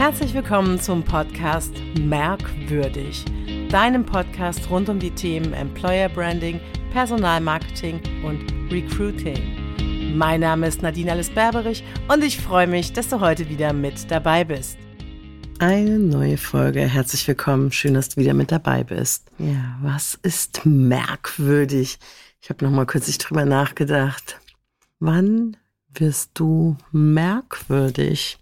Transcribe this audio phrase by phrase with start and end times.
[0.00, 3.22] Herzlich willkommen zum Podcast Merkwürdig,
[3.68, 6.58] deinem Podcast rund um die Themen Employer Branding,
[6.90, 10.16] Personalmarketing und Recruiting.
[10.16, 14.10] Mein Name ist Nadine Alice Berberich und ich freue mich, dass du heute wieder mit
[14.10, 14.78] dabei bist.
[15.58, 16.80] Eine neue Folge.
[16.80, 17.70] Herzlich willkommen.
[17.70, 19.30] Schön, dass du wieder mit dabei bist.
[19.36, 21.98] Ja, was ist merkwürdig?
[22.40, 24.40] Ich habe noch mal kürzlich drüber nachgedacht.
[24.98, 25.58] Wann
[25.92, 28.39] wirst du merkwürdig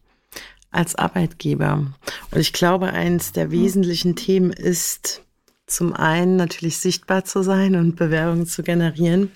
[0.71, 1.87] als Arbeitgeber?
[2.31, 5.23] Und ich glaube, eines der wesentlichen Themen ist
[5.67, 9.31] zum einen natürlich sichtbar zu sein und Bewerbungen zu generieren.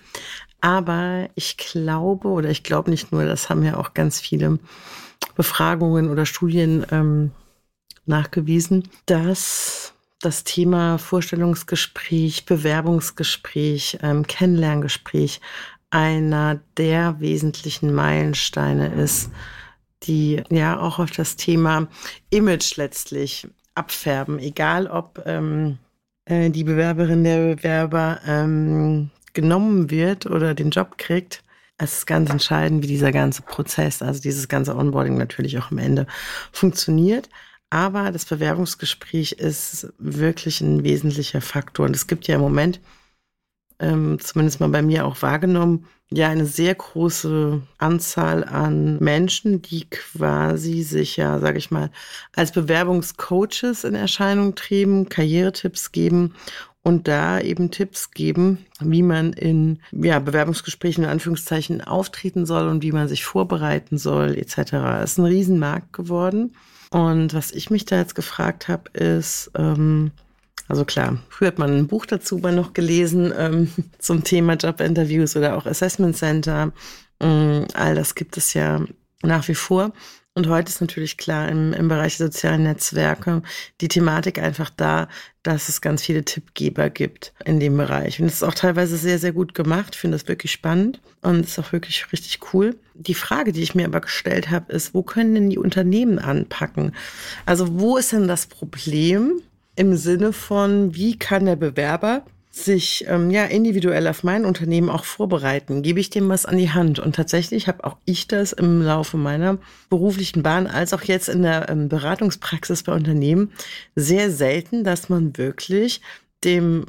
[0.61, 4.59] Aber ich glaube, oder ich glaube nicht nur, das haben ja auch ganz viele
[5.35, 7.33] Befragungen oder Studien ähm,
[8.07, 15.41] nachgewiesen, dass das Thema Vorstellungsgespräch, Bewerbungsgespräch, ähm, Kennenlerngespräch
[15.91, 19.31] einer der wesentlichen Meilensteine ist,
[20.05, 21.89] die ja auch auf das Thema
[22.31, 25.79] Image letztlich abfärben, egal ob ähm,
[26.25, 31.43] äh, die Bewerberin der Bewerber ähm, genommen wird oder den Job kriegt.
[31.79, 35.79] Es ist ganz entscheidend, wie dieser ganze Prozess, also dieses ganze Onboarding natürlich auch am
[35.79, 36.07] Ende
[36.53, 37.29] funktioniert.
[37.71, 41.87] Aber das Bewerbungsgespräch ist wirklich ein wesentlicher Faktor.
[41.87, 42.81] Und es gibt ja im Moment
[43.81, 49.87] ähm, zumindest mal bei mir auch wahrgenommen, ja eine sehr große Anzahl an Menschen, die
[49.91, 51.91] quasi sich ja, sage ich mal,
[52.35, 56.35] als Bewerbungscoaches in Erscheinung trieben, Karrieretipps geben
[56.83, 62.83] und da eben Tipps geben, wie man in ja, Bewerbungsgesprächen in Anführungszeichen auftreten soll und
[62.83, 64.73] wie man sich vorbereiten soll etc.
[64.73, 66.55] Das ist ein Riesenmarkt geworden.
[66.91, 70.11] Und was ich mich da jetzt gefragt habe, ist, ähm,
[70.69, 75.37] also klar, früher hat man ein Buch dazu mal noch gelesen ähm, zum Thema Jobinterviews
[75.37, 76.73] oder auch Assessment Center.
[77.21, 78.85] Ähm, all das gibt es ja
[79.23, 79.93] nach wie vor.
[80.35, 83.43] Und heute ist natürlich klar im, im Bereich sozialen Netzwerke
[83.83, 85.09] die Thematik einfach da,
[85.43, 88.19] dass es ganz viele Tippgeber gibt in dem Bereich.
[88.19, 89.91] Und es ist auch teilweise sehr, sehr gut gemacht.
[89.93, 92.79] Ich finde das wirklich spannend und ist auch wirklich richtig cool.
[92.95, 96.95] Die Frage, die ich mir aber gestellt habe, ist, wo können denn die Unternehmen anpacken?
[97.45, 99.43] Also wo ist denn das Problem?
[99.77, 105.05] Im Sinne von, wie kann der Bewerber sich ähm, ja individuell auf mein Unternehmen auch
[105.05, 105.83] vorbereiten?
[105.83, 106.99] Gebe ich dem was an die Hand?
[106.99, 111.43] Und tatsächlich habe auch ich das im Laufe meiner beruflichen Bahn als auch jetzt in
[111.43, 113.53] der ähm, Beratungspraxis bei Unternehmen
[113.97, 116.03] sehr selten, dass man wirklich
[116.45, 116.87] dem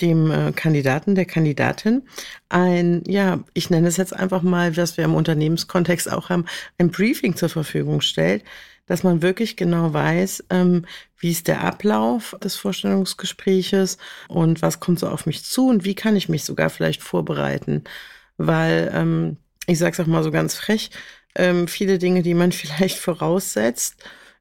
[0.00, 2.02] dem äh, Kandidaten, der Kandidatin
[2.48, 6.46] ein, ja, ich nenne es jetzt einfach mal, was wir im Unternehmenskontext auch haben,
[6.78, 8.42] ein Briefing zur Verfügung stellt,
[8.92, 10.84] dass man wirklich genau weiß, ähm,
[11.18, 13.96] wie ist der Ablauf des Vorstellungsgespräches
[14.28, 17.84] und was kommt so auf mich zu und wie kann ich mich sogar vielleicht vorbereiten.
[18.36, 20.90] Weil, ähm, ich sage es auch mal so ganz frech,
[21.34, 23.96] ähm, viele Dinge, die man vielleicht voraussetzt,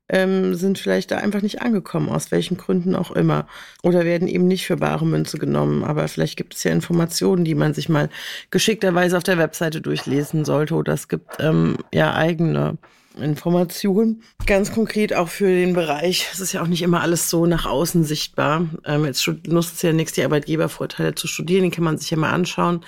[0.10, 3.48] ähm, sind vielleicht da einfach nicht angekommen, aus welchen Gründen auch immer.
[3.84, 5.86] Oder werden eben nicht für bare Münze genommen.
[5.86, 8.10] Aber vielleicht gibt es ja Informationen, die man sich mal
[8.50, 10.76] geschickterweise auf der Webseite durchlesen sollte.
[10.76, 12.78] Oder es gibt ähm, ja eigene
[13.20, 14.24] Informationen.
[14.46, 16.28] Ganz konkret auch für den Bereich.
[16.32, 18.68] Es ist ja auch nicht immer alles so nach außen sichtbar.
[18.86, 21.64] Ähm, jetzt nutzt es ja nichts, die Arbeitgebervorteile zu studieren.
[21.64, 22.86] Die kann man sich ja mal anschauen.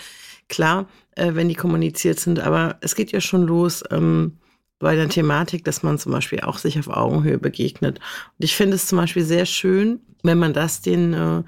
[0.50, 2.40] Klar, äh, wenn die kommuniziert sind.
[2.40, 3.84] Aber es geht ja schon los.
[3.92, 4.38] Ähm,
[4.80, 8.00] bei der Thematik, dass man zum Beispiel auch sich auf Augenhöhe begegnet.
[8.00, 11.44] Und ich finde es zum Beispiel sehr schön, wenn man das den äh,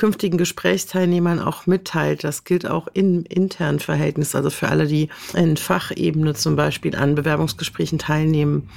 [0.00, 2.24] künftigen Gesprächsteilnehmern auch mitteilt.
[2.24, 7.14] Das gilt auch im internen Verhältnis, also für alle, die in Fachebene zum Beispiel an
[7.14, 8.70] Bewerbungsgesprächen teilnehmen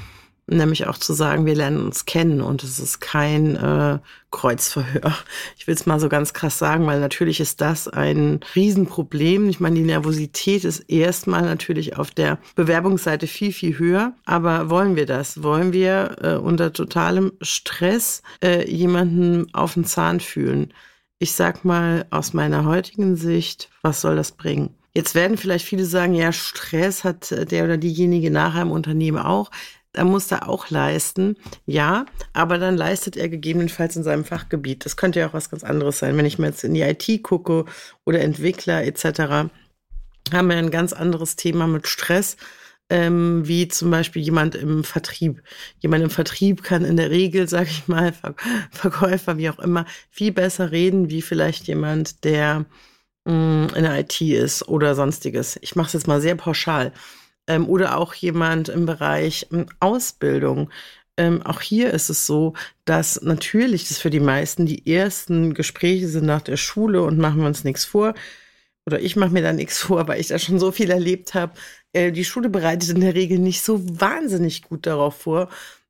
[0.47, 3.99] nämlich auch zu sagen, wir lernen uns kennen und es ist kein äh,
[4.31, 5.15] Kreuzverhör.
[5.57, 9.47] Ich will es mal so ganz krass sagen, weil natürlich ist das ein Riesenproblem.
[9.47, 14.13] Ich meine, die Nervosität ist erstmal natürlich auf der Bewerbungsseite viel, viel höher.
[14.25, 15.43] Aber wollen wir das?
[15.43, 20.73] Wollen wir äh, unter totalem Stress äh, jemanden auf den Zahn fühlen?
[21.19, 24.75] Ich sag mal aus meiner heutigen Sicht, was soll das bringen?
[24.93, 29.49] Jetzt werden vielleicht viele sagen, ja, Stress hat der oder diejenige nachher im Unternehmen auch
[29.93, 34.85] da muss er auch leisten, ja, aber dann leistet er gegebenenfalls in seinem Fachgebiet.
[34.85, 36.17] Das könnte ja auch was ganz anderes sein.
[36.17, 37.65] Wenn ich mir jetzt in die IT gucke
[38.03, 39.51] oder Entwickler etc.,
[40.33, 42.37] haben wir ein ganz anderes Thema mit Stress,
[42.89, 45.41] ähm, wie zum Beispiel jemand im Vertrieb.
[45.79, 48.35] Jemand im Vertrieb kann in der Regel, sage ich mal, Ver
[48.71, 52.65] Verkäufer, wie auch immer, viel besser reden, wie vielleicht jemand, der
[53.25, 55.57] mh, mm, in der IT ist oder sonstiges.
[55.61, 56.93] Ich mache es jetzt mal sehr pauschal
[57.47, 60.69] ähm, oder auch jemand im Bereich ähm, Ausbildung.
[61.17, 62.53] Ähm, auch hier ist es so,
[62.85, 67.41] dass natürlich das für die meisten die ersten Gespräche sind nach der Schule und machen
[67.41, 68.13] wir uns nichts vor.
[68.85, 71.53] Oder ich mache mir da nichts vor, weil ich da schon so viel erlebt habe.
[71.93, 75.49] Äh, die Schule bereitet in der Regel nicht so wahnsinnig gut darauf vor,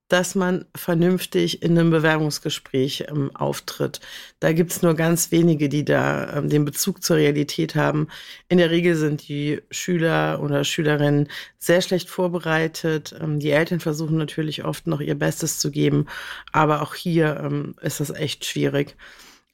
[0.09, 3.99] dass man vernünftig in einem Bewerbungsgespräch ähm, auftritt.
[4.39, 8.07] Da gibt's nur ganz wenige, die da ähm, den Bezug zur Realität haben.
[8.47, 13.15] In der Regel sind die Schüler oder Schülerinnen sehr schlecht vorbereitet.
[13.19, 16.05] Ähm, die Eltern versuchen natürlich oft noch ihr Bestes zu geben,
[16.51, 18.95] aber auch hier ähm, ist das echt schwierig.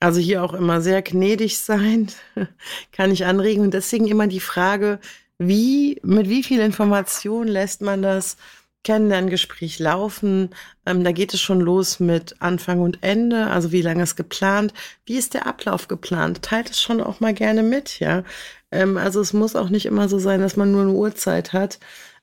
[0.01, 2.07] Also hier auch immer sehr gnädig sein,
[2.91, 3.63] kann ich anregen.
[3.63, 4.99] Und deswegen immer die Frage,
[5.39, 8.37] wie, mit wie viel Information lässt man das
[8.83, 10.49] Kennenlerngespräch laufen.
[10.85, 14.73] Ähm, da geht es schon los mit Anfang und Ende, also wie lange ist geplant,
[15.05, 16.41] wie ist der Ablauf geplant.
[16.43, 18.23] Teilt es schon auch mal gerne mit, ja.
[18.71, 21.79] Ähm, also es muss auch nicht immer so sein, dass man nur eine Uhrzeit hat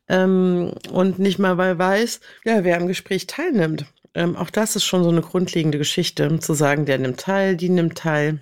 [0.09, 3.87] ähm, und nicht mal weil weiß, ja, wer am Gespräch teilnimmt.
[4.15, 7.69] Ähm, auch das ist schon so eine grundlegende Geschichte, zu sagen, der nimmt teil, die
[7.69, 8.41] nimmt teil.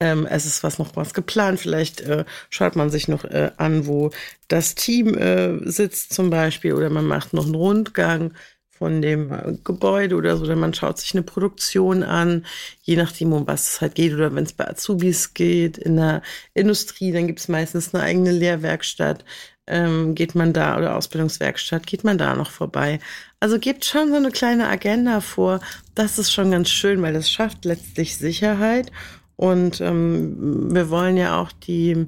[0.00, 1.60] Ähm, es ist was noch was geplant.
[1.60, 4.10] Vielleicht äh, schaut man sich noch äh, an, wo
[4.48, 8.32] das Team äh, sitzt zum Beispiel, oder man macht noch einen Rundgang
[8.76, 12.44] von dem äh, Gebäude oder so, oder man schaut sich eine Produktion an,
[12.82, 16.22] je nachdem, um was es halt geht, oder wenn es bei Azubis geht, in der
[16.54, 19.24] Industrie, dann gibt es meistens eine eigene Lehrwerkstatt.
[19.66, 22.98] Ähm, geht man da oder Ausbildungswerkstatt, geht man da noch vorbei.
[23.40, 25.60] Also gibt schon so eine kleine Agenda vor.
[25.94, 28.92] Das ist schon ganz schön, weil das schafft letztlich Sicherheit
[29.36, 32.06] und ähm, wir wollen ja auch die,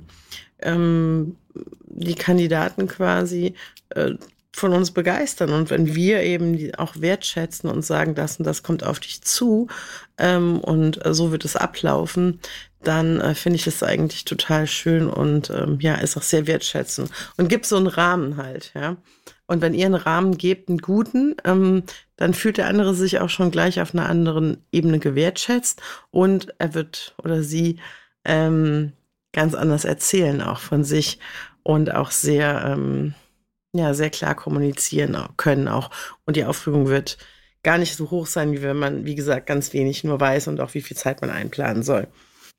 [0.60, 1.36] ähm,
[1.86, 3.54] die Kandidaten quasi
[3.90, 4.12] äh,
[4.56, 5.52] von uns begeistern.
[5.52, 9.68] Und wenn wir eben auch wertschätzen und sagen, das und das kommt auf dich zu
[10.16, 12.40] ähm, und äh, so wird es ablaufen,
[12.82, 17.10] dann äh, finde ich das eigentlich total schön und ähm, ja, ist auch sehr wertschätzend
[17.36, 18.96] und gibt so einen Rahmen halt, ja.
[19.46, 21.84] Und wenn ihr einen Rahmen gebt, einen guten, ähm,
[22.16, 26.74] dann fühlt der andere sich auch schon gleich auf einer anderen Ebene gewertschätzt und er
[26.74, 27.78] wird oder sie
[28.24, 28.92] ähm,
[29.32, 31.18] ganz anders erzählen auch von sich
[31.62, 33.14] und auch sehr, ähm,
[33.74, 35.90] ja, sehr klar kommunizieren können auch.
[36.24, 37.18] Und die Aufführung wird
[37.62, 40.60] gar nicht so hoch sein, wie wenn man, wie gesagt, ganz wenig nur weiß und
[40.60, 42.06] auch wie viel Zeit man einplanen soll.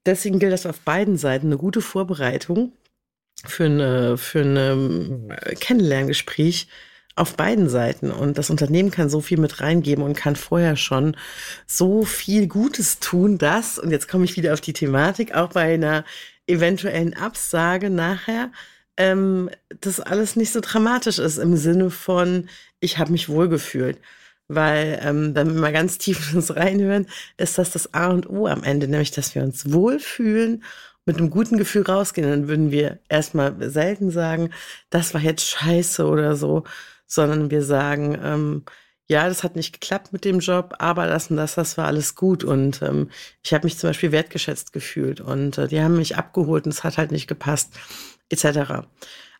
[0.05, 2.73] Deswegen gilt das auf beiden Seiten eine gute Vorbereitung
[3.45, 6.67] für eine, für ein Kennenlerngespräch
[7.17, 8.11] auf beiden Seiten.
[8.11, 11.17] Und das Unternehmen kann so viel mit reingeben und kann vorher schon
[11.65, 15.73] so viel Gutes tun, dass, und jetzt komme ich wieder auf die Thematik, auch bei
[15.73, 16.05] einer
[16.45, 18.51] eventuellen Absage nachher,
[18.97, 19.49] ähm,
[19.81, 22.49] das alles nicht so dramatisch ist im Sinne von,
[22.79, 23.99] ich habe mich wohlgefühlt.
[24.49, 27.07] Weil, ähm, wenn wir mal ganz tief ins reinhören,
[27.37, 30.63] ist das das A und O am Ende, nämlich, dass wir uns wohlfühlen
[31.07, 34.51] mit einem guten Gefühl rausgehen, dann würden wir erstmal selten sagen,
[34.89, 36.65] das war jetzt scheiße oder so,
[37.07, 38.63] sondern wir sagen, ähm,
[39.09, 42.15] ja, das hat nicht geklappt mit dem Job, aber das und das, das war alles
[42.15, 42.43] gut.
[42.43, 43.09] Und ähm,
[43.41, 46.83] ich habe mich zum Beispiel wertgeschätzt gefühlt und äh, die haben mich abgeholt und es
[46.83, 47.73] hat halt nicht gepasst,
[48.29, 48.85] etc.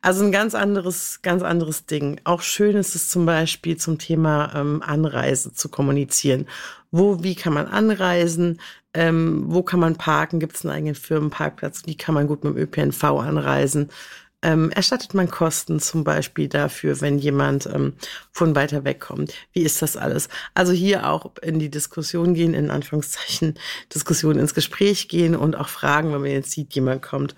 [0.02, 2.22] Also ein ganz anderes, ganz anderes Ding.
[2.24, 6.48] Auch schön ist es zum Beispiel zum Thema ähm, Anreise zu kommunizieren.
[6.92, 8.60] Wo, wie kann man anreisen?
[8.94, 10.39] Ähm, wo kann man parken?
[10.39, 11.84] Gibt es einen eigenen Firmenparkplatz?
[11.86, 13.89] Wie kann man gut mit dem ÖPNV anreisen?
[14.44, 17.94] Ähm, erstattet man Kosten zum Beispiel dafür, wenn jemand ähm,
[18.31, 19.34] von weiter weg kommt?
[19.51, 20.30] Wie ist das alles?
[20.54, 23.56] Also hier auch in die Diskussion gehen, in Anführungszeichen,
[23.94, 27.36] Diskussion ins Gespräch gehen und auch fragen, wenn man jetzt sieht, jemand kommt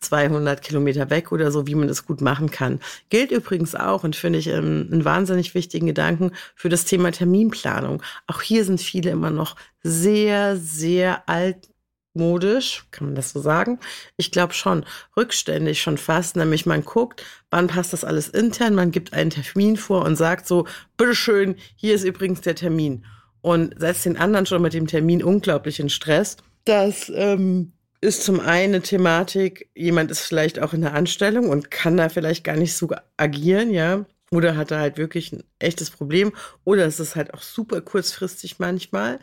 [0.00, 2.80] 200 Kilometer weg oder so, wie man das gut machen kann.
[3.10, 8.02] Gilt übrigens auch und finde ich ähm, einen wahnsinnig wichtigen Gedanken für das Thema Terminplanung.
[8.26, 11.68] Auch hier sind viele immer noch sehr, sehr alt
[12.14, 13.78] modisch, kann man das so sagen?
[14.16, 14.84] Ich glaube schon,
[15.16, 19.76] rückständig schon fast, nämlich man guckt, wann passt das alles intern, man gibt einen Termin
[19.76, 23.04] vor und sagt so, bitteschön, hier ist übrigens der Termin
[23.40, 26.36] und setzt den anderen schon mit dem Termin unglaublich in Stress.
[26.64, 31.70] Das ähm, ist zum einen eine Thematik, jemand ist vielleicht auch in der Anstellung und
[31.70, 34.04] kann da vielleicht gar nicht so agieren, ja.
[34.30, 36.32] Oder hat da halt wirklich ein echtes Problem.
[36.64, 39.18] Oder es ist halt auch super kurzfristig manchmal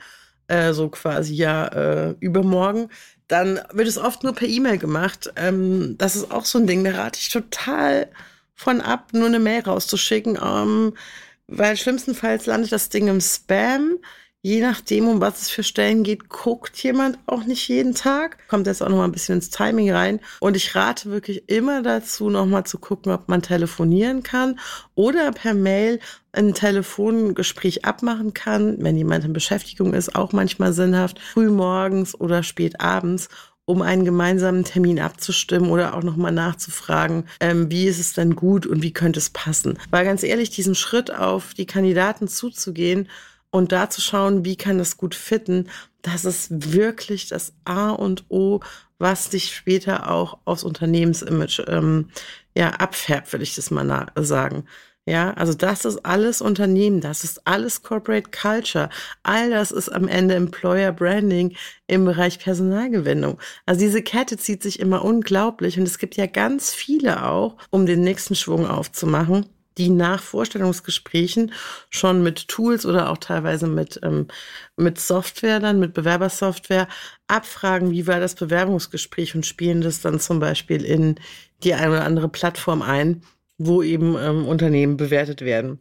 [0.47, 2.89] äh, so quasi ja äh, übermorgen,
[3.27, 5.31] dann wird es oft nur per E-Mail gemacht.
[5.35, 8.09] Ähm, das ist auch so ein Ding, da rate ich total
[8.53, 10.93] von ab, nur eine Mail rauszuschicken, ähm,
[11.47, 13.97] weil schlimmstenfalls landet das Ding im Spam
[14.45, 18.37] je nachdem, um was es für Stellen geht, guckt jemand auch nicht jeden Tag.
[18.47, 20.19] Kommt jetzt auch noch mal ein bisschen ins Timing rein.
[20.39, 24.59] Und ich rate wirklich immer dazu, noch mal zu gucken, ob man telefonieren kann
[24.93, 25.99] oder per Mail
[26.31, 32.43] ein Telefongespräch abmachen kann, wenn jemand in Beschäftigung ist, auch manchmal sinnhaft, früh morgens oder
[32.43, 33.29] spät abends
[33.67, 38.67] um einen gemeinsamen Termin abzustimmen oder auch nochmal nachzufragen, ähm, wie ist es denn gut
[38.67, 39.79] und wie könnte es passen.
[39.89, 43.09] Weil ganz ehrlich, diesen Schritt auf die Kandidaten zuzugehen
[43.55, 45.69] und da zu schauen, wie kann das gut fitten,
[46.01, 48.59] das ist wirklich das A und O,
[48.97, 52.09] was dich später auch aufs Unternehmensimage ähm,
[52.53, 54.65] ja, abfärbt, will ich das mal sagen.
[55.07, 58.89] Ja, also das ist alles Unternehmen, das ist alles Corporate Culture.
[59.23, 61.55] All das ist am Ende Employer Branding
[61.87, 63.39] im Bereich Personalgewinnung.
[63.65, 67.85] Also diese Kette zieht sich immer unglaublich und es gibt ja ganz viele auch, um
[67.85, 69.45] den nächsten Schwung aufzumachen
[69.77, 71.51] die nach Vorstellungsgesprächen
[71.89, 74.27] schon mit Tools oder auch teilweise mit, ähm,
[74.77, 76.87] mit Software dann, mit Bewerbersoftware
[77.27, 81.15] abfragen, wie war das Bewerbungsgespräch und spielen das dann zum Beispiel in
[81.63, 83.23] die eine oder andere Plattform ein,
[83.57, 85.79] wo eben ähm, Unternehmen bewertet werden.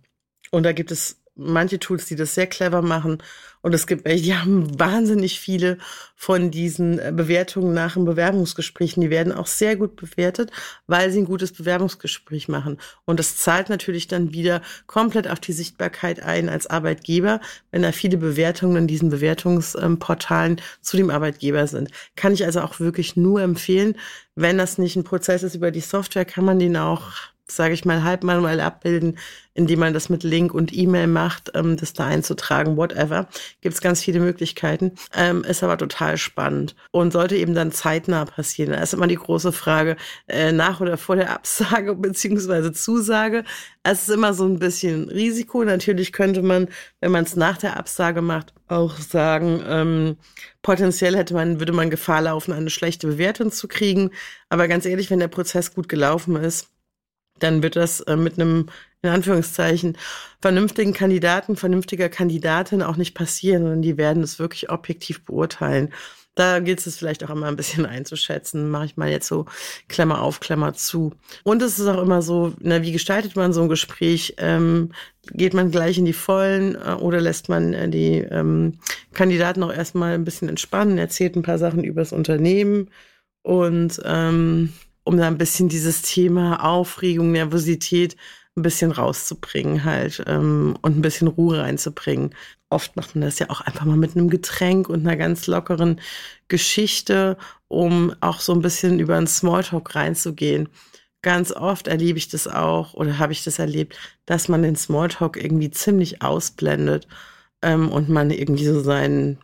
[0.51, 3.19] Und da gibt es manche Tools, die das sehr clever machen.
[3.65, 5.79] Und es gibt welche, die haben wahnsinnig viele
[6.17, 8.97] von diesen äh, Bewertungen nach dem Bewerbungsgespräch.
[8.97, 10.51] Die werden auch sehr gut bewertet,
[10.87, 12.77] weil sie ein gutes Bewerbungsgespräch machen.
[13.07, 17.41] Und das zahlt natürlich dann wieder komplett auf die Sichtbarkeit ein als Arbeitgeber,
[17.71, 21.89] wenn da viele Bewertungen in diesen Bewertungsportalen zu dem Arbeitgeber sind.
[22.17, 23.97] Kann ich also auch wirklich nur empfehlen.
[24.35, 27.13] Wenn das nicht ein Prozess ist über die Software, kann man den auch
[27.47, 29.19] sage ich mal, halb manuell abbilden,
[29.53, 33.29] indem man das mit Link und E-Mail macht, ähm, das da einzutragen, whatever.
[33.61, 34.93] Gibt es ganz viele Möglichkeiten.
[35.15, 38.73] Ähm, ist aber total spannend und sollte eben dann zeitnah passieren.
[38.73, 39.97] Da ist immer die große Frage,
[40.27, 43.45] äh, nach oder vor der Absage beziehungsweise Zusage.
[43.83, 45.63] Es ist immer so ein bisschen Risiko.
[45.65, 46.69] Natürlich könnte man,
[47.01, 50.17] wenn man es nach der Absage macht, auch sagen, ähm,
[50.63, 54.11] potenziell hätte man, würde man Gefahr laufen, eine schlechte Bewertung zu kriegen.
[54.49, 56.74] Aber ganz ehrlich, wenn der Prozess gut gelaufen ist,
[57.39, 58.67] dann wird das äh, mit einem,
[59.03, 59.97] in Anführungszeichen,
[60.41, 65.93] vernünftigen Kandidaten, vernünftiger Kandidatin auch nicht passieren, sondern die werden es wirklich objektiv beurteilen.
[66.37, 68.71] Da gilt es vielleicht auch immer ein bisschen einzuschätzen.
[68.71, 69.47] Mache ich mal jetzt so
[69.89, 71.13] Klammer auf, Klammer zu.
[71.45, 74.35] Und es ist auch immer so, na, wie gestaltet man so ein Gespräch?
[74.39, 74.91] Ähm,
[75.33, 78.79] geht man gleich in die Vollen äh, oder lässt man äh, die ähm,
[79.13, 82.91] Kandidaten auch erstmal ein bisschen entspannen, erzählt ein paar Sachen über das Unternehmen
[83.43, 84.73] und ähm,
[85.05, 88.17] um da ein bisschen dieses Thema Aufregung, Nervosität
[88.57, 92.35] ein bisschen rauszubringen halt ähm, und ein bisschen Ruhe reinzubringen.
[92.71, 96.01] Oft macht man das ja auch einfach mal mit einem Getränk und einer ganz lockeren
[96.49, 97.37] Geschichte,
[97.69, 100.69] um auch so ein bisschen über einen Smalltalk reinzugehen.
[101.23, 105.37] Ganz oft erlebe ich das auch oder habe ich das erlebt, dass man den Smalltalk
[105.37, 107.09] irgendwie ziemlich ausblendet
[107.63, 109.39] ähm, und man irgendwie so seinen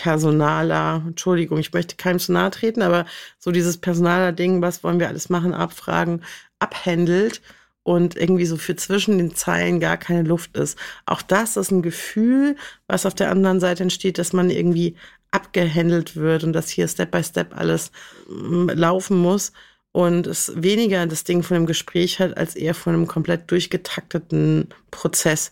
[0.00, 3.04] Personaler, Entschuldigung, ich möchte keinem zu nahe treten, aber
[3.40, 6.22] so dieses Personaler-Ding, was wollen wir alles machen, abfragen,
[6.60, 7.42] abhändelt
[7.82, 10.78] und irgendwie so für zwischen den Zeilen gar keine Luft ist.
[11.04, 12.54] Auch das ist ein Gefühl,
[12.86, 14.94] was auf der anderen Seite entsteht, dass man irgendwie
[15.32, 17.90] abgehändelt wird und dass hier Step by Step alles
[18.28, 19.52] mm, laufen muss
[19.90, 24.68] und es weniger das Ding von einem Gespräch hat, als eher von einem komplett durchgetakteten
[24.92, 25.50] Prozess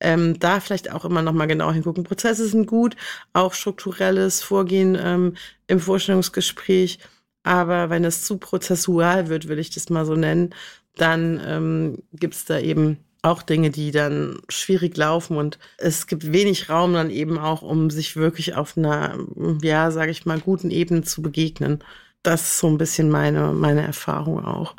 [0.00, 2.04] ähm, da vielleicht auch immer noch mal genau hingucken.
[2.04, 2.96] Prozesse sind gut,
[3.32, 5.36] auch strukturelles Vorgehen ähm,
[5.66, 6.98] im Vorstellungsgespräch.
[7.42, 10.54] Aber wenn es zu prozessual wird, will ich das mal so nennen,
[10.96, 16.32] dann ähm, gibt es da eben auch Dinge, die dann schwierig laufen und es gibt
[16.32, 19.18] wenig Raum dann eben auch, um sich wirklich auf einer,
[19.62, 21.82] ja, sage ich mal, guten Ebene zu begegnen.
[22.22, 24.76] Das ist so ein bisschen meine, meine Erfahrung auch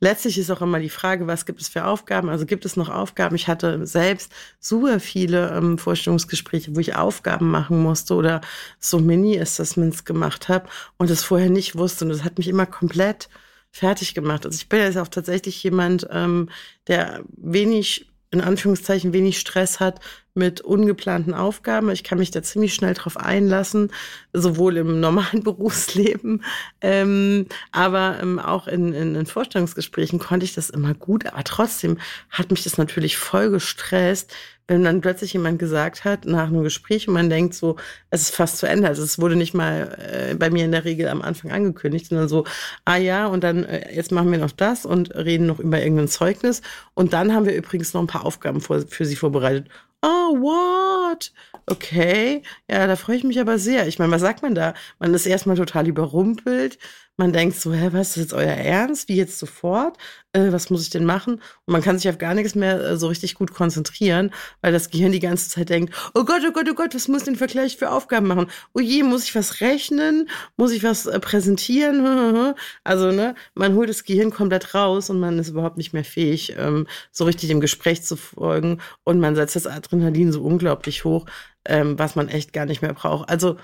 [0.00, 2.28] letztlich ist auch immer die Frage, was gibt es für Aufgaben?
[2.28, 3.36] Also gibt es noch Aufgaben?
[3.36, 8.40] Ich hatte selbst super viele ähm, Vorstellungsgespräche, wo ich Aufgaben machen musste oder
[8.78, 12.04] so Mini-Assessments gemacht habe und das vorher nicht wusste.
[12.04, 13.28] Und das hat mich immer komplett
[13.70, 14.44] fertig gemacht.
[14.46, 16.48] Also ich bin jetzt auch tatsächlich jemand, ähm,
[16.88, 20.00] der wenig in Anführungszeichen wenig Stress hat
[20.34, 21.90] mit ungeplanten Aufgaben.
[21.90, 23.92] Ich kann mich da ziemlich schnell drauf einlassen,
[24.32, 26.44] sowohl im normalen Berufsleben,
[26.80, 31.26] ähm, aber ähm, auch in, in, in Vorstellungsgesprächen konnte ich das immer gut.
[31.26, 31.98] Aber trotzdem
[32.30, 34.32] hat mich das natürlich voll gestresst,
[34.70, 37.74] wenn dann plötzlich jemand gesagt hat, nach einem Gespräch, und man denkt so,
[38.10, 38.86] es ist fast zu Ende.
[38.86, 42.28] Also es wurde nicht mal äh, bei mir in der Regel am Anfang angekündigt, sondern
[42.28, 42.44] so,
[42.84, 46.06] ah ja, und dann äh, jetzt machen wir noch das und reden noch über irgendein
[46.06, 46.62] Zeugnis.
[46.94, 49.66] Und dann haben wir übrigens noch ein paar Aufgaben vor, für Sie vorbereitet.
[50.02, 51.30] Oh, what?
[51.66, 52.42] Okay.
[52.70, 53.86] Ja, da freue ich mich aber sehr.
[53.86, 54.74] Ich meine, was sagt man da?
[54.98, 56.78] Man ist erstmal total überrumpelt.
[57.20, 59.10] Man denkt so, hä, was ist jetzt euer Ernst?
[59.10, 59.98] Wie jetzt sofort?
[60.32, 61.34] Äh, was muss ich denn machen?
[61.34, 64.30] Und man kann sich auf gar nichts mehr äh, so richtig gut konzentrieren,
[64.62, 67.18] weil das Gehirn die ganze Zeit denkt, oh Gott, oh Gott, oh Gott, was muss
[67.18, 68.46] ich denn Vergleich für Aufgaben machen?
[68.72, 70.30] Oh je, muss ich was rechnen?
[70.56, 72.54] Muss ich was äh, präsentieren?
[72.84, 76.54] Also, ne, man holt das Gehirn komplett raus und man ist überhaupt nicht mehr fähig,
[76.56, 78.80] ähm, so richtig dem Gespräch zu folgen.
[79.04, 81.26] Und man setzt das Adrenalin so unglaublich hoch,
[81.66, 83.28] ähm, was man echt gar nicht mehr braucht.
[83.28, 83.58] Also,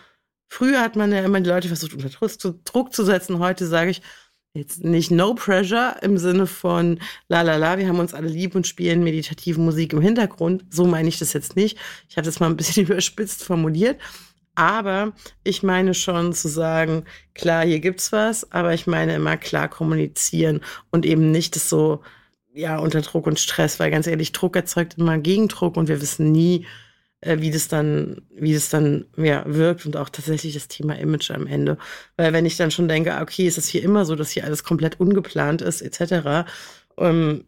[0.49, 2.09] Früher hat man ja immer die Leute versucht, unter
[2.65, 3.39] Druck zu setzen.
[3.39, 4.03] Heute sage ich
[4.55, 6.99] jetzt nicht no pressure im Sinne von
[7.29, 10.65] la la la, wir haben uns alle lieb und spielen meditative Musik im Hintergrund.
[10.71, 11.79] So meine ich das jetzt nicht.
[12.09, 14.01] Ich habe das mal ein bisschen überspitzt formuliert.
[14.55, 15.13] Aber
[15.45, 20.63] ich meine schon zu sagen, klar, hier gibt's was, aber ich meine immer klar kommunizieren
[20.91, 22.01] und eben nicht das so
[22.55, 26.33] ja, unter Druck und Stress, weil ganz ehrlich, Druck erzeugt immer Gegendruck und wir wissen
[26.33, 26.67] nie,
[27.23, 31.47] wie das dann, wie das dann ja, wirkt und auch tatsächlich das Thema Image am
[31.47, 31.79] Ende.
[32.17, 34.65] Weil wenn ich dann schon denke, okay, ist es hier immer so, dass hier alles
[34.65, 36.49] komplett ungeplant ist, etc.,
[36.99, 37.45] ähm,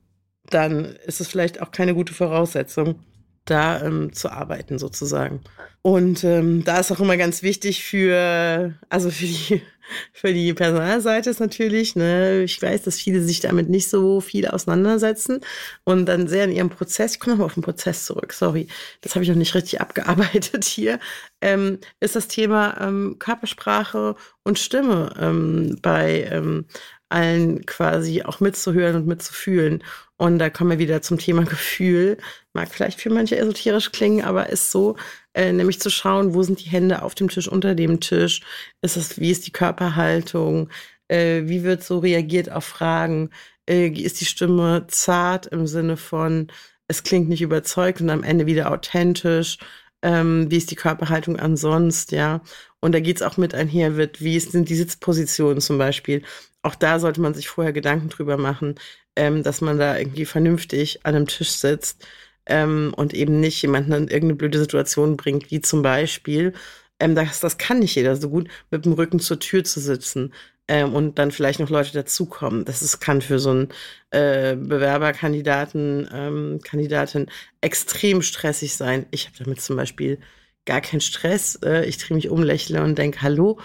[0.50, 3.00] dann ist es vielleicht auch keine gute Voraussetzung,
[3.50, 5.40] da ähm, zu arbeiten sozusagen.
[5.82, 9.62] Und ähm, da ist auch immer ganz wichtig für, also für die,
[10.12, 14.48] für die Personalseite ist natürlich, ne, ich weiß, dass viele sich damit nicht so viel
[14.48, 15.40] auseinandersetzen
[15.84, 18.68] und dann sehr in ihrem Prozess, ich komme nochmal auf den Prozess zurück, sorry,
[19.00, 20.98] das habe ich noch nicht richtig abgearbeitet hier,
[21.40, 26.66] ähm, ist das Thema ähm, Körpersprache und Stimme ähm, bei ähm,
[27.08, 29.82] allen quasi auch mitzuhören und mitzufühlen.
[30.16, 32.18] Und da kommen wir wieder zum Thema Gefühl.
[32.52, 34.96] Mag vielleicht für manche esoterisch klingen, aber ist so,
[35.34, 38.42] äh, nämlich zu schauen, wo sind die Hände auf dem Tisch, unter dem Tisch?
[38.82, 40.68] Ist es, wie ist die Körperhaltung?
[41.08, 43.30] Äh, wie wird so reagiert auf Fragen?
[43.68, 46.48] Äh, ist die Stimme zart im Sinne von,
[46.88, 49.58] es klingt nicht überzeugt und am Ende wieder authentisch?
[50.02, 52.40] Ähm, wie ist die Körperhaltung ansonsten, ja?
[52.80, 56.22] Und da geht's auch mit einher, wird, wie sind die Sitzpositionen zum Beispiel?
[56.68, 58.74] Auch da sollte man sich vorher Gedanken drüber machen,
[59.16, 62.06] ähm, dass man da irgendwie vernünftig an einem Tisch sitzt
[62.44, 66.52] ähm, und eben nicht jemanden in irgendeine blöde Situation bringt, wie zum Beispiel,
[67.00, 70.34] ähm, das, das kann nicht jeder so gut, mit dem Rücken zur Tür zu sitzen
[70.68, 72.66] ähm, und dann vielleicht noch Leute dazukommen.
[72.66, 73.68] Das ist, kann für so einen
[74.10, 77.30] äh, Bewerberkandidaten, ähm, Kandidatin
[77.62, 79.06] extrem stressig sein.
[79.10, 80.18] Ich habe damit zum Beispiel
[80.66, 81.58] gar keinen Stress.
[81.64, 83.58] Äh, ich drehe mich um, lächle und denke, hallo.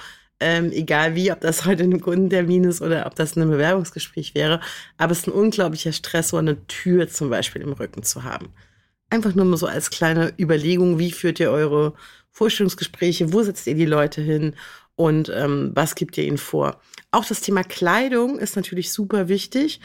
[0.43, 4.59] Ähm, egal wie, ob das heute ein Kundentermin ist oder ob das ein Bewerbungsgespräch wäre.
[4.97, 8.50] Aber es ist ein unglaublicher Stress, so eine Tür zum Beispiel im Rücken zu haben.
[9.09, 11.93] Einfach nur mal so als kleine Überlegung, wie führt ihr eure
[12.31, 14.55] Vorstellungsgespräche, wo setzt ihr die Leute hin
[14.95, 16.81] und ähm, was gibt ihr ihnen vor.
[17.12, 19.79] Auch das Thema Kleidung ist natürlich super wichtig.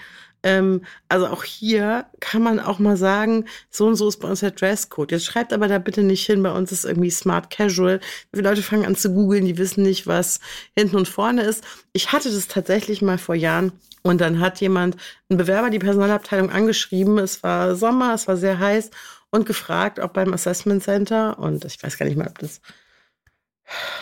[0.49, 4.41] Ähm, also auch hier kann man auch mal sagen, so und so ist bei uns
[4.41, 5.13] der Dresscode.
[5.13, 8.01] Jetzt schreibt aber da bitte nicht hin, bei uns ist irgendwie Smart Casual.
[8.35, 10.41] Die Leute fangen an zu googeln, die wissen nicht, was
[10.75, 11.63] hinten und vorne ist.
[11.93, 14.97] Ich hatte das tatsächlich mal vor Jahren und dann hat jemand,
[15.29, 17.19] ein Bewerber, die Personalabteilung angeschrieben.
[17.19, 18.91] Es war Sommer, es war sehr heiß
[19.31, 22.63] und gefragt, ob beim Assessment Center, und ich weiß gar nicht mehr, ob das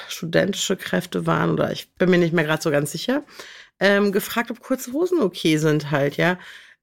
[0.09, 3.25] studentische Kräfte waren oder ich bin mir nicht mehr gerade so ganz sicher,
[3.81, 6.39] ähm, gefragt, ob kurze Hosen okay sind halt, ja.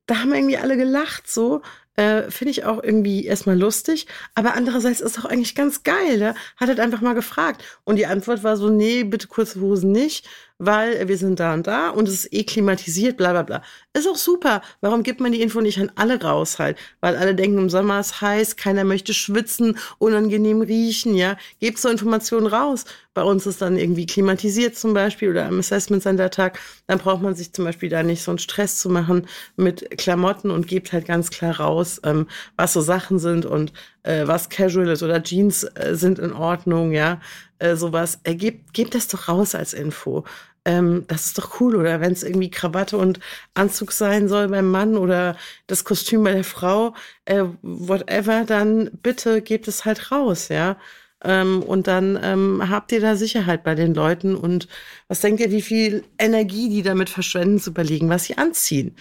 [0.06, 1.62] Da haben irgendwie alle gelacht so.
[1.96, 6.18] Äh, Finde ich auch irgendwie erstmal lustig, aber andererseits ist auch eigentlich ganz geil.
[6.18, 6.36] Ne?
[6.58, 7.64] Hat halt einfach mal gefragt.
[7.84, 10.28] Und die Antwort war so, nee, bitte kurze Hosen nicht
[10.66, 13.62] weil wir sind da und da und es ist eh klimatisiert, bla bla bla.
[13.94, 14.62] Ist auch super.
[14.82, 16.78] Warum gibt man die Info nicht an alle raus halt?
[17.02, 21.38] Weil alle denken, im Sommer ist heiß, keiner möchte schwitzen, unangenehm riechen, ja.
[21.60, 22.86] Gebt so Informationen raus.
[23.14, 26.60] Bei uns ist dann irgendwie klimatisiert zum Beispiel oder am Assessment Center Tag.
[26.88, 30.50] Dann braucht man sich zum Beispiel da nicht so einen Stress zu machen mit Klamotten
[30.50, 34.90] und gebt halt ganz klar raus, ähm, was so Sachen sind und äh, was casual
[34.90, 37.22] ist oder Jeans äh, sind in Ordnung, ja.
[37.60, 38.20] Äh, sowas.
[38.24, 40.26] Äh, gebt, gebt das doch raus als Info
[40.66, 41.76] ähm, das ist doch cool.
[41.76, 43.20] Oder wenn es irgendwie Krawatte und
[43.54, 45.36] Anzug sein soll beim Mann oder
[45.68, 46.94] das Kostüm bei der Frau,
[47.26, 50.78] äh, whatever, dann bitte gebt es halt raus, ja.
[51.24, 54.36] Ähm, und dann ähm, habt ihr da Sicherheit bei den Leuten.
[54.36, 54.68] Und
[55.08, 58.96] was denkt ihr, wie viel Energie die damit verschwenden, zu überlegen, was sie anziehen?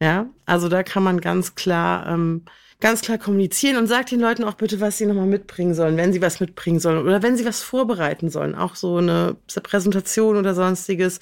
[0.00, 2.44] Ja, also da kann man ganz klar ähm,
[2.80, 6.12] ganz klar kommunizieren und sagt den Leuten auch bitte, was sie nochmal mitbringen sollen, wenn
[6.12, 10.54] sie was mitbringen sollen oder wenn sie was vorbereiten sollen, auch so eine Präsentation oder
[10.54, 11.20] sonstiges.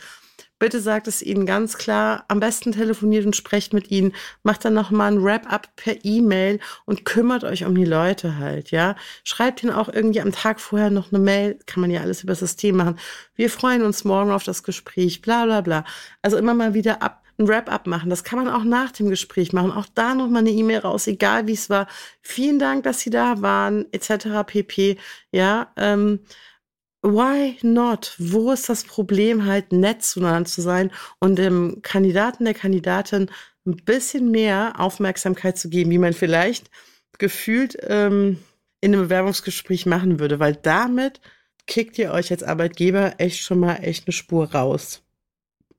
[0.59, 2.25] Bitte sagt es ihnen ganz klar.
[2.29, 4.15] Am besten telefoniert und sprecht mit ihnen.
[4.43, 8.97] Macht dann nochmal ein Wrap-up per E-Mail und kümmert euch um die Leute halt, ja.
[9.23, 11.59] Schreibt ihnen auch irgendwie am Tag vorher noch eine Mail.
[11.67, 12.99] Kann man ja alles über das System machen.
[13.35, 15.85] Wir freuen uns morgen auf das Gespräch, bla, bla, bla.
[16.23, 18.11] Also immer mal wieder ab ein Wrap-up machen.
[18.11, 19.71] Das kann man auch nach dem Gespräch machen.
[19.71, 21.87] Auch da nochmal eine E-Mail raus, egal wie es war.
[22.23, 24.45] Vielen Dank, dass Sie da waren, etc.
[24.47, 24.97] pp.
[25.31, 26.21] Ja, ähm,
[27.03, 28.15] why not?
[28.19, 33.31] Wo ist das Problem, halt nett zueinander zu sein und dem Kandidaten, der Kandidatin
[33.67, 36.71] ein bisschen mehr Aufmerksamkeit zu geben, wie man vielleicht
[37.19, 38.39] gefühlt ähm,
[38.81, 41.21] in einem Bewerbungsgespräch machen würde, weil damit
[41.67, 45.03] kickt ihr euch als Arbeitgeber echt schon mal echt eine Spur raus.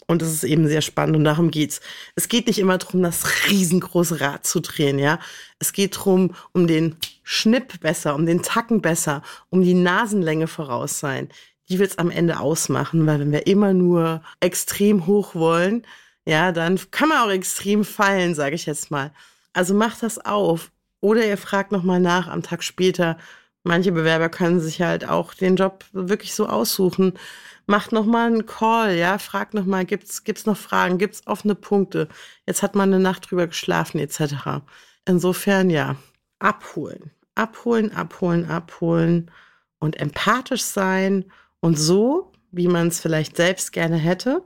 [0.08, 1.82] Und es ist eben sehr spannend und darum geht's.
[2.16, 5.20] Es geht nicht immer darum, das riesengroße Rad zu drehen, ja.
[5.60, 11.00] Es geht darum, um den Schnipp besser, um den Tacken besser, um die Nasenlänge voraus
[11.00, 11.28] sein.
[11.68, 15.86] Die wird's am Ende ausmachen, weil wenn wir immer nur extrem hoch wollen,
[16.26, 19.12] ja, dann kann man auch extrem fallen, sage ich jetzt mal.
[19.52, 20.72] Also macht das auf.
[21.02, 23.18] Oder ihr fragt nochmal nach am Tag später,
[23.64, 27.14] Manche Bewerber können sich halt auch den Job wirklich so aussuchen.
[27.66, 32.08] Macht nochmal einen Call, ja, fragt nochmal, gibt's, gibt's noch Fragen, gibt's offene Punkte?
[32.46, 34.62] Jetzt hat man eine Nacht drüber geschlafen, etc.
[35.06, 35.98] Insofern, ja,
[36.40, 39.32] abholen, abholen, abholen, abholen
[39.80, 41.26] und empathisch sein
[41.60, 44.44] und so, wie man es vielleicht selbst gerne hätte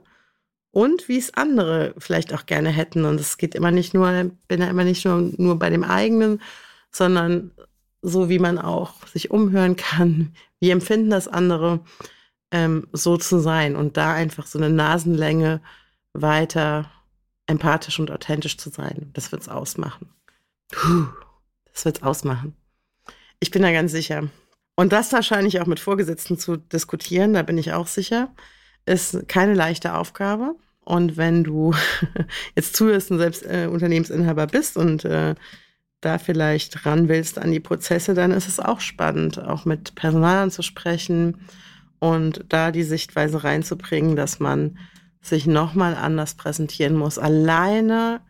[0.72, 3.04] und wie es andere vielleicht auch gerne hätten.
[3.04, 6.42] Und es geht immer nicht nur, bin ja immer nicht nur, nur bei dem eigenen,
[6.90, 7.52] sondern
[8.02, 11.80] so wie man auch sich umhören kann, wie empfinden das andere,
[12.50, 15.60] ähm, so zu sein und da einfach so eine Nasenlänge
[16.12, 16.90] weiter
[17.46, 19.10] empathisch und authentisch zu sein.
[19.14, 20.10] Das wird's ausmachen.
[20.70, 21.06] Puh,
[21.72, 22.54] das wird's ausmachen.
[23.40, 24.28] Ich bin da ganz sicher.
[24.74, 28.34] Und das wahrscheinlich auch mit Vorgesetzten zu diskutieren, da bin ich auch sicher,
[28.86, 30.54] ist keine leichte Aufgabe.
[30.84, 31.74] Und wenn du
[32.56, 35.34] jetzt zuhörst und selbst äh, Unternehmensinhaber bist und äh,
[36.02, 40.50] da vielleicht ran willst an die Prozesse, dann ist es auch spannend, auch mit Personalern
[40.50, 41.38] zu sprechen
[42.00, 44.76] und da die Sichtweise reinzubringen, dass man
[45.22, 48.20] sich nochmal anders präsentieren muss, alleine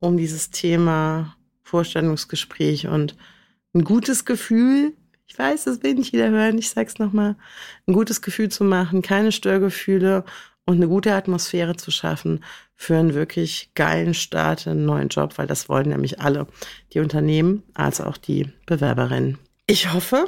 [0.00, 3.16] um dieses Thema Vorstellungsgespräch und
[3.72, 4.94] ein gutes Gefühl,
[5.28, 7.36] ich weiß, das will nicht jeder hören, ich sag's nochmal,
[7.86, 10.24] ein gutes Gefühl zu machen, keine Störgefühle
[10.66, 12.42] und eine gute Atmosphäre zu schaffen
[12.80, 16.46] für einen wirklich geilen Start, einen neuen Job, weil das wollen nämlich alle,
[16.94, 19.36] die Unternehmen als auch die Bewerberinnen.
[19.66, 20.24] Ich hoffe,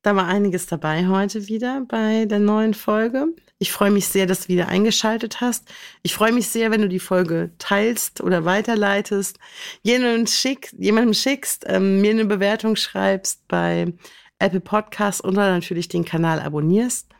[0.00, 3.26] da war einiges dabei heute wieder bei der neuen Folge.
[3.58, 5.70] Ich freue mich sehr, dass du wieder eingeschaltet hast.
[6.02, 9.38] Ich freue mich sehr, wenn du die Folge teilst oder weiterleitest,
[9.82, 13.92] jemandem, schick, jemandem schickst, ähm, mir eine Bewertung schreibst bei
[14.38, 17.10] Apple Podcasts und natürlich den Kanal abonnierst.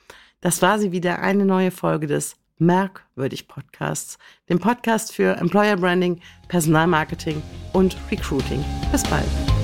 [0.41, 6.21] Das war sie wieder, eine neue Folge des Merkwürdig Podcasts, dem Podcast für Employer Branding,
[6.49, 8.65] Personalmarketing und Recruiting.
[8.91, 9.62] Bis bald.